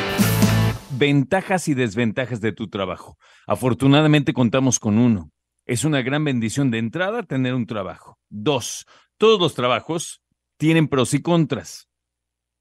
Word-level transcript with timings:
Ventajas 0.90 1.68
y 1.68 1.74
desventajas 1.74 2.40
de 2.40 2.50
tu 2.50 2.68
trabajo. 2.68 3.16
Afortunadamente 3.46 4.32
contamos 4.32 4.80
con 4.80 4.98
uno. 4.98 5.30
Es 5.66 5.84
una 5.84 6.02
gran 6.02 6.24
bendición 6.24 6.72
de 6.72 6.78
entrada 6.78 7.22
tener 7.22 7.54
un 7.54 7.66
trabajo. 7.66 8.18
Dos, 8.28 8.86
todos 9.18 9.38
los 9.38 9.54
trabajos 9.54 10.20
tienen 10.56 10.88
pros 10.88 11.14
y 11.14 11.22
contras. 11.22 11.88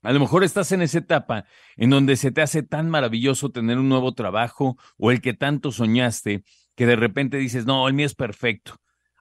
A 0.04 0.14
lo 0.14 0.20
mejor 0.20 0.44
estás 0.44 0.72
en 0.74 0.84
esa 0.84 1.00
etapa 1.00 1.46
en 1.76 1.90
donde 1.90 2.18
se 2.18 2.32
te 2.32 2.44
hace 2.44 2.62
tan 2.62 2.92
maravilloso 2.92 3.50
tener 3.50 3.80
un 3.80 3.90
nuevo 3.90 4.14
trabajo 4.14 4.78
o 4.98 5.10
el 5.10 5.22
que 5.22 5.34
tanto 5.34 5.72
soñaste 5.72 6.44
que 6.76 6.86
de 6.86 6.98
repente 6.98 7.38
dices, 7.38 7.66
no, 7.66 7.88
el 7.88 7.96
mío 7.96 8.06
es 8.06 8.14
perfecto. 8.14 8.76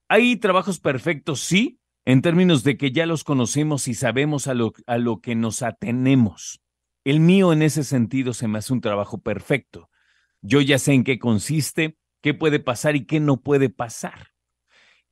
Hay 0.07 0.37
trabajos 0.37 0.81
perfectos, 0.81 1.41
sí, 1.41 1.79
en 2.05 2.23
términos 2.23 2.65
de 2.65 2.77
que 2.77 2.93
ya 2.93 3.07
los 3.07 3.25
conocemos 3.25 3.89
y 3.89 3.95
sabemos 3.95 4.47
a 4.49 4.55
lo, 4.55 4.73
a 4.87 4.99
lo 4.99 5.21
que 5.21 5.35
nos 5.35 5.63
atenemos. 5.63 6.61
El 7.05 7.21
mío 7.21 7.53
en 7.53 7.63
ese 7.63 7.85
sentido 7.85 8.33
se 8.33 8.49
me 8.49 8.59
hace 8.59 8.73
un 8.73 8.81
trabajo 8.81 9.19
perfecto. 9.19 9.91
Yo 10.41 10.61
ya 10.61 10.79
sé 10.79 10.93
en 10.93 11.05
qué 11.05 11.19
consiste, 11.19 11.97
qué 12.21 12.35
puede 12.35 12.61
pasar 12.61 12.97
y 12.97 13.07
qué 13.07 13.21
no 13.21 13.41
puede 13.41 13.71
pasar. 13.71 14.29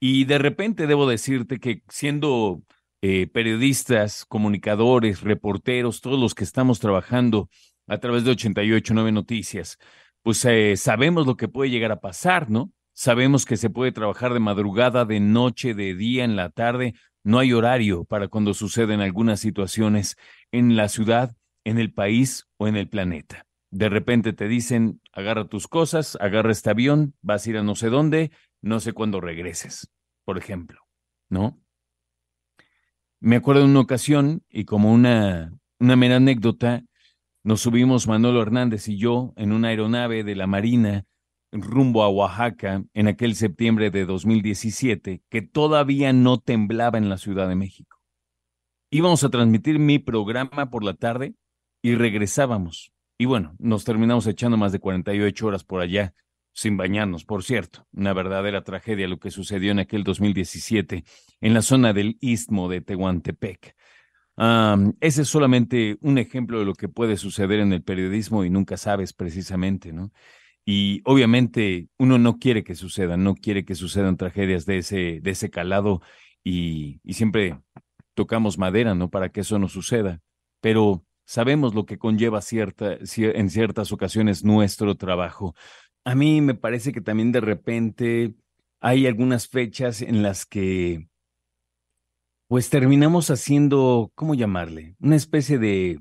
Y 0.00 0.24
de 0.24 0.38
repente 0.38 0.87
debo 0.87 1.09
decirte 1.09 1.59
que 1.59 1.83
siendo 1.88 2.62
eh, 3.02 3.27
periodistas, 3.27 4.25
comunicadores, 4.25 5.20
reporteros, 5.20 6.00
todos 6.00 6.19
los 6.19 6.34
que 6.34 6.45
estamos 6.45 6.80
trabajando 6.80 7.48
a 7.86 7.98
través 7.98 8.25
de 8.25 8.30
889 8.30 9.12
Noticias, 9.12 9.78
pues 10.22 10.45
eh, 10.45 10.77
sabemos 10.77 11.27
lo 11.27 11.36
que 11.36 11.48
puede 11.48 11.70
llegar 11.70 11.92
a 11.92 12.00
pasar, 12.00 12.50
¿no? 12.50 12.72
Sabemos 13.02 13.46
que 13.46 13.56
se 13.56 13.70
puede 13.70 13.92
trabajar 13.92 14.34
de 14.34 14.40
madrugada, 14.40 15.06
de 15.06 15.20
noche, 15.20 15.72
de 15.72 15.95
día, 15.95 16.22
en 16.22 16.36
la 16.36 16.50
tarde. 16.50 16.92
No 17.24 17.38
hay 17.38 17.54
horario 17.54 18.04
para 18.04 18.28
cuando 18.28 18.52
suceden 18.52 19.00
algunas 19.00 19.41
situaciones 19.41 20.19
en 20.52 20.77
la 20.77 20.86
ciudad, 20.91 21.34
en 21.64 21.78
el 21.78 21.94
país 21.94 22.47
o 22.58 22.69
en 22.69 22.77
el 22.77 22.91
planeta. 22.91 23.47
De 23.70 23.88
repente 23.88 24.34
te 24.34 24.48
dicen, 24.48 25.00
agarra 25.14 25.48
tus 25.48 25.66
cosas, 25.66 26.19
agarra 26.20 26.52
este 26.52 26.69
avión, 26.69 27.14
vas 27.22 27.47
a 27.47 27.48
ir 27.48 27.56
a 27.56 27.62
no 27.62 27.75
sé 27.75 27.88
dónde, 27.88 28.33
no 28.60 28.80
sé 28.80 28.92
cuándo 28.92 29.22
regreses, 29.22 29.91
por 30.27 30.36
ejemplo, 30.36 30.82
¿no? 31.30 31.58
Me 33.19 33.36
acuerdo 33.36 33.62
de 33.62 33.69
una 33.69 33.80
ocasión, 33.80 34.44
y 34.50 34.66
como 34.66 34.92
una, 34.92 35.58
una 35.78 35.97
mera 35.97 36.16
anécdota, 36.16 36.84
nos 37.44 37.62
subimos 37.62 38.06
Manolo 38.06 38.42
Hernández 38.42 38.88
y 38.88 38.98
yo 38.98 39.32
en 39.36 39.53
una 39.53 39.69
aeronave 39.69 40.22
de 40.22 40.36
la 40.36 40.47
Marina 40.47 41.06
rumbo 41.53 42.03
a 42.03 42.09
Oaxaca 42.09 42.84
en 42.95 43.09
aquel 43.09 43.34
septiembre 43.34 43.91
de 43.91 44.05
2017, 44.05 45.23
que 45.29 45.43
todavía 45.43 46.12
no 46.12 46.39
temblaba 46.39 46.98
en 46.98 47.09
la 47.09 47.19
Ciudad 47.19 47.48
de 47.48 47.56
México. 47.56 47.98
Íbamos 48.91 49.23
a 49.25 49.31
transmitir 49.31 49.78
mi 49.78 49.98
programa 49.98 50.71
por 50.71 50.84
la 50.84 50.95
tarde 50.95 51.34
y 51.83 51.95
regresábamos. 51.95 52.93
Y 53.19 53.27
bueno, 53.27 53.55
nos 53.59 53.84
terminamos 53.84 54.27
echando 54.27 54.56
más 54.56 54.73
de 54.73 54.81
48 54.81 55.47
horas 55.47 55.65
por 55.65 55.81
allá, 55.81 56.15
sin 56.53 56.77
bañarnos, 56.77 57.25
por 57.25 57.45
cierto. 57.45 57.87
Una 57.93 58.12
verdadera 58.12 58.65
tragedia 58.65 59.09
lo 59.09 59.19
que 59.19 59.31
sucedió 59.31 59.73
en 59.73 59.78
aquel 59.78 60.05
2017 60.05 61.05
en 61.41 61.55
la 61.55 61.62
zona 61.62 61.93
del 61.93 62.17
istmo 62.21 62.69
de 62.69 62.81
Tehuantepec. 62.81 63.77
ese 65.01 65.23
es 65.23 65.28
solamente 65.28 65.98
un 66.01 66.19
ejemplo 66.19 66.59
de 66.59 66.65
lo 66.65 66.75
que 66.75 66.89
puede 66.89 67.17
suceder 67.17 67.61
en 67.61 67.73
el 67.73 67.83
periodismo 67.83 68.45
y 68.45 68.51
nunca 68.51 68.77
sabes 68.77 69.12
precisamente, 69.12 69.93
¿no? 69.93 70.12
Y 70.72 71.02
obviamente 71.04 71.88
uno 71.98 72.16
no 72.16 72.38
quiere 72.38 72.62
que 72.62 72.76
sucedan, 72.76 73.24
no 73.24 73.34
quiere 73.34 73.64
que 73.64 73.74
sucedan 73.74 74.16
tragedias 74.16 74.66
de 74.66 74.78
ese, 74.78 75.18
de 75.20 75.30
ese 75.32 75.50
calado 75.50 76.00
y, 76.44 77.00
siempre 77.12 77.60
tocamos 78.14 78.56
madera, 78.56 78.94
¿no? 78.94 79.10
Para 79.10 79.30
que 79.30 79.41
eso 79.41 79.58
no 79.58 79.66
suceda. 79.66 80.20
Pero 80.60 81.04
sabemos 81.24 81.74
lo 81.74 81.86
que 81.86 81.98
conlleva 81.98 82.41
cierta, 82.41 82.98
en 83.16 83.50
ciertas 83.50 83.91
ocasiones 83.91 84.44
nuestro 84.44 84.97
trabajo. 84.97 85.56
A 86.04 86.14
mí 86.14 86.41
me 86.41 86.54
parece 86.54 86.92
que 86.92 87.00
también 87.00 87.32
de 87.32 87.41
repente 87.41 88.36
hay 88.78 89.09
algunas 89.09 89.48
fechas 89.48 90.03
en 90.03 90.22
las 90.22 90.47
que 90.47 91.09
pues 92.47 92.70
terminamos 92.70 93.28
haciendo, 93.30 94.12
¿cómo 94.14 94.36
llamarle? 94.36 94.94
Una 95.00 95.16
especie 95.16 95.59
de, 95.59 96.00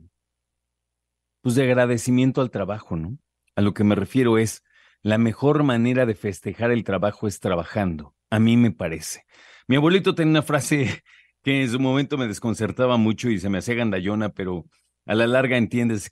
pues 1.41 1.56
de 1.56 1.63
agradecimiento 1.63 2.41
al 2.41 2.52
trabajo, 2.52 2.96
¿no? 2.97 3.18
A 3.56 3.62
lo 3.62 3.74
que 3.74 3.84
me 3.84 3.96
refiero 3.96 4.38
es, 4.38 4.64
la 5.02 5.18
mejor 5.18 5.64
manera 5.64 6.06
de 6.06 6.16
festejar 6.16 6.72
el 6.72 6.84
trabajo 6.84 7.28
es 7.28 7.40
trabajando, 7.40 8.16
a 8.30 8.40
mí 8.40 8.58
me 8.58 8.72
parece. 8.72 9.26
Mi 9.68 9.78
abuelito 9.78 10.16
tenía 10.16 10.32
una 10.32 10.42
frase 10.42 11.04
que 11.44 11.62
en 11.62 11.70
su 11.70 11.80
momento 11.80 12.18
me 12.18 12.28
desconcertaba 12.28 12.98
mucho 12.98 13.30
y 13.30 13.40
se 13.40 13.50
me 13.50 13.59
hacía 13.59 13.76
gandallona, 13.76 14.30
pero 14.30 14.66
a 15.06 15.16
la 15.16 15.28
larga 15.28 15.58
entiendes 15.58 16.12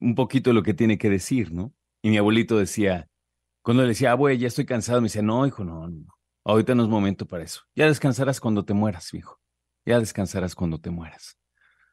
un 0.00 0.14
poquito 0.14 0.52
lo 0.52 0.62
que 0.62 0.74
tiene 0.74 0.98
que 0.98 1.08
decir, 1.08 1.52
¿no? 1.52 1.72
Y 2.02 2.10
mi 2.10 2.18
abuelito 2.18 2.58
decía, 2.58 3.08
cuando 3.62 3.82
le 3.82 3.90
decía, 3.90 4.12
abuelo, 4.12 4.38
ya 4.38 4.48
estoy 4.48 4.66
cansado, 4.66 5.00
me 5.00 5.06
decía, 5.06 5.22
no, 5.22 5.46
hijo, 5.46 5.64
no, 5.64 5.88
no, 5.88 6.06
ahorita 6.44 6.74
no 6.74 6.82
es 6.82 6.88
momento 6.88 7.26
para 7.26 7.44
eso. 7.44 7.62
Ya 7.74 7.86
descansarás 7.86 8.40
cuando 8.40 8.64
te 8.64 8.74
mueras, 8.74 9.12
hijo 9.14 9.40
ya 9.86 10.00
descansarás 10.00 10.54
cuando 10.54 10.80
te 10.80 10.90
mueras. 10.90 11.38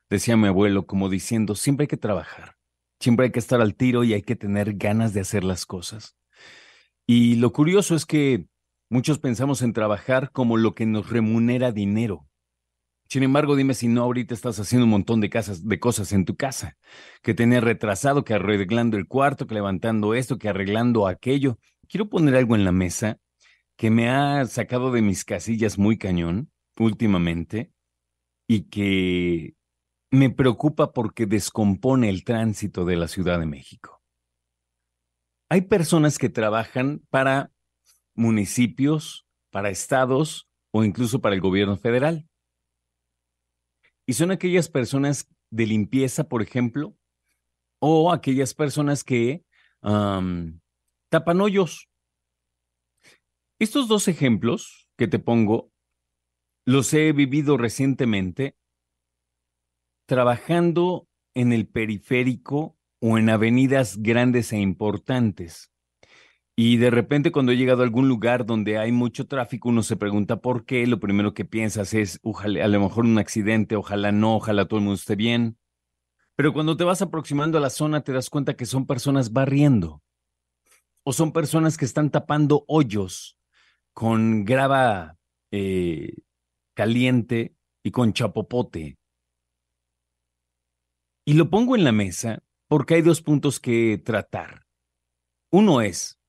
Decía 0.10 0.36
mi 0.36 0.48
abuelo 0.48 0.86
como 0.86 1.10
diciendo, 1.10 1.56
siempre 1.56 1.84
hay 1.84 1.88
que 1.88 1.98
trabajar, 1.98 2.58
siempre 3.00 3.26
hay 3.26 3.32
que 3.32 3.40
estar 3.40 3.62
al 3.62 3.76
tiro 3.76 4.04
y 4.04 4.14
hay 4.14 4.22
que 4.22 4.36
tener 4.36 4.74
ganas 4.76 5.14
de 5.14 5.22
hacer 5.22 5.44
las 5.44 5.66
cosas. 5.66 6.16
Y 7.06 7.36
lo 7.36 7.52
curioso 7.52 7.96
es 7.96 8.06
que 8.06 8.48
muchos 8.90 9.20
pensamos 9.20 9.62
en 9.62 9.74
trabajar 9.74 10.32
como 10.32 10.58
lo 10.58 10.74
que 10.74 10.86
nos 10.86 11.10
remunera 11.10 11.72
dinero. 11.72 12.28
Sin 13.10 13.24
embargo, 13.24 13.56
dime 13.56 13.74
si 13.74 13.88
no 13.88 14.04
ahorita 14.04 14.34
estás 14.34 14.60
haciendo 14.60 14.86
un 14.86 14.92
montón 14.92 15.22
de, 15.22 15.30
casas, 15.30 15.68
de 15.68 15.80
cosas 15.80 16.14
en 16.14 16.26
tu 16.26 16.36
casa, 16.36 16.78
que 17.22 17.34
tener 17.34 17.64
retrasado, 17.64 18.24
que 18.24 18.34
arreglando 18.34 18.98
el 18.98 19.08
cuarto, 19.08 19.46
que 19.46 19.54
levantando 19.54 20.16
esto, 20.16 20.38
que 20.38 20.50
arreglando 20.50 21.08
aquello. 21.08 21.60
Quiero 21.88 22.10
poner 22.10 22.36
algo 22.36 22.56
en 22.56 22.66
la 22.66 22.72
mesa 22.72 23.20
que 23.76 23.92
me 23.92 24.10
ha 24.10 24.46
sacado 24.46 24.92
de 24.92 25.02
mis 25.02 25.26
casillas 25.26 25.78
muy 25.78 25.98
cañón 25.98 26.52
últimamente 26.78 27.72
y 28.48 28.64
que 28.70 29.56
me 30.14 30.30
preocupa 30.30 30.94
porque 30.94 31.26
descompone 31.26 32.08
el 32.08 32.24
tránsito 32.24 32.86
de 32.86 32.96
la 32.96 33.08
Ciudad 33.08 33.40
de 33.40 33.48
México. 33.48 34.00
Hay 35.50 35.62
personas 35.62 36.20
que 36.20 36.30
trabajan 36.30 37.02
para 37.10 37.52
municipios, 38.14 39.26
para 39.50 39.72
estados 39.72 40.48
o 40.72 40.84
incluso 40.84 41.20
para 41.20 41.34
el 41.34 41.42
gobierno 41.42 41.78
federal. 41.78 42.28
Y 44.06 44.14
son 44.14 44.30
aquellas 44.30 44.70
personas 44.70 45.28
de 45.50 45.66
limpieza, 45.66 46.26
por 46.30 46.44
ejemplo, 46.44 46.96
o 47.80 48.14
aquellas 48.14 48.54
personas 48.54 49.04
que 49.04 49.44
tapan 49.82 51.42
hoyos. 51.42 51.90
Estos 53.58 53.88
dos 53.88 54.08
ejemplos 54.08 54.88
que 54.96 55.08
te 55.08 55.18
pongo 55.18 55.72
los 56.66 56.94
he 56.94 57.14
vivido 57.14 57.58
recientemente 57.58 58.56
trabajando 60.06 61.08
en 61.34 61.54
el 61.54 61.68
periférico 61.68 62.78
o 63.00 63.18
en 63.18 63.30
avenidas 63.30 63.98
grandes 64.02 64.54
e 64.54 64.60
importantes. 64.60 65.72
Y 66.56 66.78
de 66.78 66.92
repente 66.92 67.32
cuando 67.32 67.52
he 67.52 67.58
llegado 67.58 67.82
a 67.82 67.86
algún 67.86 68.08
lugar 68.08 68.46
donde 68.46 68.78
hay 68.78 68.92
mucho 68.92 69.26
tráfico, 69.28 69.70
uno 69.70 69.82
se 69.82 69.98
pregunta 69.98 70.38
por 70.38 70.66
qué. 70.66 70.86
Lo 70.86 71.00
primero 71.00 71.34
que 71.34 71.46
piensas 71.46 71.94
es, 71.96 72.20
ojalá, 72.22 72.64
a 72.64 72.68
lo 72.68 72.80
mejor 72.80 73.06
un 73.06 73.18
accidente, 73.18 73.76
ojalá 73.76 74.12
no, 74.12 74.36
ojalá 74.36 74.68
todo 74.68 74.80
el 74.80 74.86
mundo 74.86 74.96
esté 74.96 75.16
bien. 75.16 75.58
Pero 76.36 76.54
cuando 76.54 76.78
te 76.78 76.84
vas 76.84 77.02
aproximando 77.02 77.58
a 77.58 77.62
la 77.62 77.70
zona 77.70 78.04
te 78.04 78.12
das 78.12 78.30
cuenta 78.30 78.56
que 78.56 78.66
son 78.66 78.86
personas 78.86 79.34
barriendo 79.34 80.02
o 81.04 81.14
son 81.14 81.32
personas 81.32 81.78
que 81.78 81.86
están 81.86 82.10
tapando 82.12 82.64
hoyos 82.68 83.38
con 83.94 84.46
grava 84.46 85.18
eh, 85.52 86.14
caliente 86.74 87.56
y 87.84 87.92
con 87.92 88.14
chapopote. 88.14 88.98
Y 91.26 91.34
lo 91.34 91.50
pongo 91.50 91.76
en 91.76 91.84
la 91.84 91.92
mesa 91.92 92.44
porque 92.68 92.96
hay 92.96 93.02
dos 93.02 93.22
puntos 93.22 93.60
que 93.60 93.98
tratar. 94.04 94.66
Uno 95.52 95.82
es, 95.82 96.20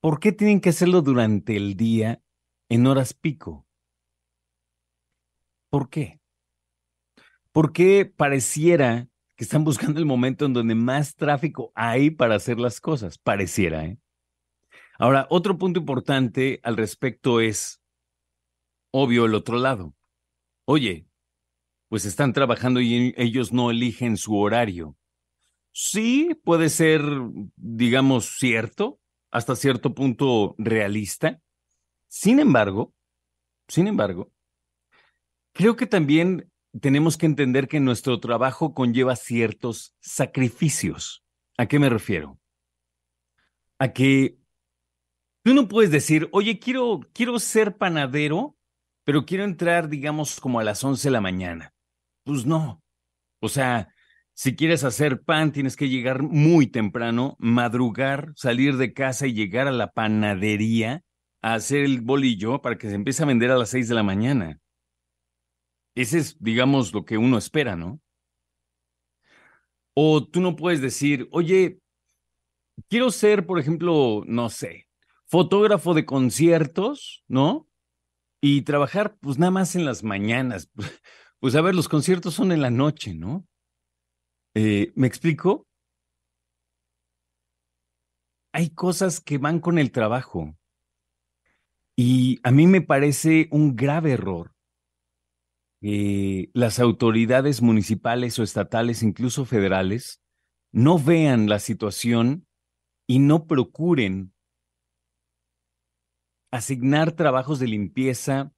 ¿por 0.00 0.20
qué 0.20 0.32
tienen 0.32 0.60
que 0.60 0.70
hacerlo 0.70 1.00
durante 1.00 1.56
el 1.56 1.76
día 1.76 2.22
en 2.68 2.86
horas 2.86 3.14
pico? 3.14 3.66
¿Por 5.70 5.88
qué? 5.88 6.20
¿Por 7.52 7.72
qué 7.72 8.04
pareciera 8.04 9.08
que 9.36 9.44
están 9.44 9.64
buscando 9.64 10.00
el 10.00 10.06
momento 10.06 10.44
en 10.44 10.52
donde 10.52 10.74
más 10.74 11.14
tráfico 11.14 11.72
hay 11.74 12.10
para 12.10 12.34
hacer 12.34 12.58
las 12.58 12.80
cosas? 12.80 13.16
Pareciera, 13.16 13.84
¿eh? 13.84 13.98
Ahora, 14.98 15.26
otro 15.30 15.58
punto 15.58 15.80
importante 15.80 16.60
al 16.62 16.76
respecto 16.76 17.40
es, 17.40 17.80
obvio 18.92 19.24
el 19.24 19.34
otro 19.34 19.58
lado. 19.58 19.94
Oye, 20.66 21.06
pues 21.94 22.06
están 22.06 22.32
trabajando 22.32 22.80
y 22.80 23.14
ellos 23.16 23.52
no 23.52 23.70
eligen 23.70 24.16
su 24.16 24.36
horario. 24.36 24.96
Sí, 25.70 26.36
puede 26.42 26.68
ser, 26.68 27.04
digamos, 27.54 28.36
cierto, 28.36 28.98
hasta 29.30 29.54
cierto 29.54 29.94
punto 29.94 30.56
realista. 30.58 31.40
Sin 32.08 32.40
embargo, 32.40 32.92
sin 33.68 33.86
embargo, 33.86 34.32
Creo 35.54 35.76
que 35.76 35.86
también 35.86 36.50
tenemos 36.80 37.16
que 37.16 37.26
entender 37.26 37.68
que 37.68 37.78
nuestro 37.78 38.18
trabajo 38.18 38.74
conlleva 38.74 39.14
ciertos 39.14 39.94
sacrificios. 40.00 41.24
¿A 41.56 41.66
qué 41.66 41.78
me 41.78 41.88
refiero? 41.88 42.40
A 43.78 43.92
que 43.92 44.36
tú 45.44 45.54
no 45.54 45.68
puedes 45.68 45.92
decir, 45.92 46.28
oye, 46.32 46.58
quiero, 46.58 47.02
quiero 47.12 47.38
ser 47.38 47.76
panadero, 47.76 48.56
pero 49.04 49.24
quiero 49.24 49.44
entrar, 49.44 49.88
digamos, 49.88 50.40
como 50.40 50.58
a 50.58 50.64
las 50.64 50.82
11 50.82 51.06
de 51.06 51.12
la 51.12 51.20
mañana. 51.20 51.73
Pues 52.24 52.46
no. 52.46 52.82
O 53.40 53.48
sea, 53.48 53.94
si 54.32 54.56
quieres 54.56 54.84
hacer 54.84 55.22
pan, 55.22 55.52
tienes 55.52 55.76
que 55.76 55.88
llegar 55.88 56.22
muy 56.22 56.66
temprano, 56.66 57.36
madrugar, 57.38 58.32
salir 58.36 58.76
de 58.76 58.92
casa 58.92 59.26
y 59.26 59.34
llegar 59.34 59.68
a 59.68 59.72
la 59.72 59.92
panadería 59.92 61.04
a 61.42 61.54
hacer 61.54 61.84
el 61.84 62.00
bolillo 62.00 62.62
para 62.62 62.78
que 62.78 62.88
se 62.88 62.94
empiece 62.94 63.22
a 63.22 63.26
vender 63.26 63.50
a 63.50 63.58
las 63.58 63.68
6 63.70 63.88
de 63.88 63.94
la 63.94 64.02
mañana. 64.02 64.58
Ese 65.94 66.18
es, 66.18 66.36
digamos, 66.40 66.92
lo 66.92 67.04
que 67.04 67.18
uno 67.18 67.38
espera, 67.38 67.76
¿no? 67.76 68.00
O 69.94 70.24
tú 70.26 70.40
no 70.40 70.56
puedes 70.56 70.80
decir, 70.80 71.28
oye, 71.30 71.78
quiero 72.88 73.10
ser, 73.10 73.46
por 73.46 73.60
ejemplo, 73.60 74.22
no 74.26 74.50
sé, 74.50 74.88
fotógrafo 75.26 75.94
de 75.94 76.04
conciertos, 76.04 77.24
¿no? 77.28 77.68
Y 78.40 78.62
trabajar, 78.62 79.16
pues 79.20 79.38
nada 79.38 79.52
más 79.52 79.76
en 79.76 79.84
las 79.84 80.02
mañanas. 80.02 80.70
Pues 81.40 81.54
a 81.56 81.60
ver, 81.60 81.74
los 81.74 81.88
conciertos 81.88 82.34
son 82.34 82.52
en 82.52 82.62
la 82.62 82.70
noche, 82.70 83.14
¿no? 83.14 83.46
Eh, 84.54 84.92
¿Me 84.94 85.06
explico? 85.06 85.66
Hay 88.52 88.70
cosas 88.70 89.20
que 89.20 89.38
van 89.38 89.58
con 89.58 89.78
el 89.78 89.90
trabajo. 89.90 90.56
Y 91.96 92.40
a 92.42 92.50
mí 92.50 92.66
me 92.66 92.80
parece 92.80 93.48
un 93.50 93.76
grave 93.76 94.12
error 94.12 94.54
que 95.80 96.50
las 96.54 96.78
autoridades 96.78 97.60
municipales 97.62 98.38
o 98.38 98.42
estatales, 98.42 99.02
incluso 99.02 99.44
federales, 99.44 100.20
no 100.72 100.98
vean 100.98 101.48
la 101.48 101.58
situación 101.58 102.46
y 103.06 103.18
no 103.18 103.46
procuren 103.46 104.32
asignar 106.52 107.12
trabajos 107.12 107.58
de 107.58 107.68
limpieza 107.68 108.52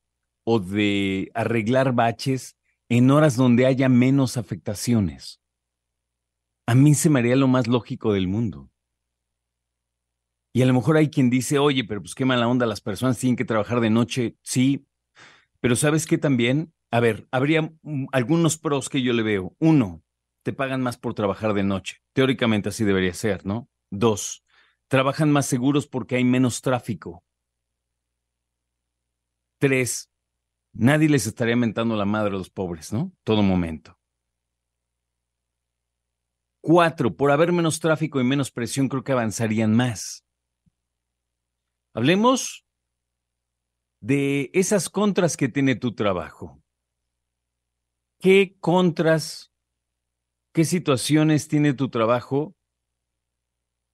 o 0.45 0.61
de 0.61 1.31
arreglar 1.35 1.93
baches 1.95 2.57
en 2.89 3.11
horas 3.11 3.37
donde 3.37 3.67
haya 3.67 3.89
menos 3.89 4.37
afectaciones. 4.37 5.41
A 6.67 6.75
mí 6.75 6.95
se 6.95 7.11
me 7.11 7.21
haría 7.21 7.37
lo 7.37 7.49
más 7.49 7.67
lógico 7.67 8.13
del 8.13 8.29
mundo. 8.29 8.71
Y 10.53 10.63
a 10.63 10.67
lo 10.67 10.73
mejor 10.73 10.97
hay 10.97 11.11
quien 11.11 11.29
dice, 11.29 11.59
oye, 11.59 11.85
pero 11.85 12.01
pues 12.01 12.15
qué 12.15 12.25
mala 12.25 12.49
onda, 12.49 12.65
las 12.65 12.81
personas 12.81 13.19
tienen 13.19 13.37
que 13.37 13.45
trabajar 13.45 13.81
de 13.81 13.91
noche. 13.91 14.37
Sí, 14.43 14.87
pero 15.61 15.77
¿sabes 15.77 16.07
qué 16.07 16.17
también? 16.17 16.73
A 16.91 17.01
ver, 17.01 17.29
habría 17.31 17.73
algunos 18.13 18.57
pros 18.57 18.89
que 18.89 19.03
yo 19.03 19.13
le 19.13 19.23
veo. 19.23 19.55
Uno, 19.59 20.03
te 20.43 20.53
pagan 20.53 20.81
más 20.83 20.97
por 20.97 21.13
trabajar 21.13 21.55
de 21.55 21.63
noche. 21.63 21.99
Teóricamente 22.13 22.71
así 22.71 22.85
debería 22.85 23.13
ser, 23.13 23.45
¿no? 23.45 23.69
Dos, 23.91 24.45
trabajan 24.89 25.31
más 25.31 25.47
seguros 25.47 25.87
porque 25.87 26.17
hay 26.17 26.25
menos 26.25 26.63
tráfico. 26.63 27.23
Tres, 29.59 30.11
nadie 30.79 31.09
les 31.09 31.27
estaría 31.27 31.57
mentando 31.57 31.97
la 31.97 32.05
madre 32.05 32.35
a 32.35 32.39
los 32.39 32.51
pobres, 32.51 32.93
¿no? 32.93 33.13
Todo 33.25 33.43
momento. 33.43 33.97
Cuatro, 36.63 37.15
por 37.15 37.31
haber 37.31 37.53
menos 37.53 37.79
tráfico 37.79 38.21
y 38.21 38.25
menos 38.25 38.51
presión, 38.51 38.89
creo 38.89 39.05
que 39.05 39.13
avanzarían 39.13 39.75
más. 39.75 40.25
Hablemos 41.95 42.67
de 44.01 44.51
esas 44.53 44.91
contras 44.91 45.37
que 45.37 45.49
tiene 45.49 45.77
tu 45.77 45.95
trabajo. 45.95 46.61
¿Qué 48.21 48.57
contras, 48.61 49.53
qué 50.53 50.65
situaciones 50.65 51.49
tiene 51.49 51.75
tu 51.75 51.89
trabajo 51.89 52.55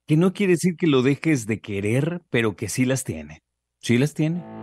que 0.07 0.17
no 0.17 0.33
quiere 0.33 0.53
decir 0.53 0.75
que 0.75 0.87
lo 0.87 1.01
dejes 1.01 1.45
de 1.45 1.61
querer, 1.61 2.21
pero 2.29 2.55
que 2.55 2.69
sí 2.69 2.85
las 2.85 3.03
tiene? 3.03 3.43
Sí 3.79 3.97
las 3.97 4.13
tiene. 4.13 4.62